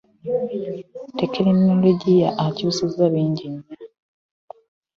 [1.19, 3.71] Tekinologiya akyusizza bingi nnyo.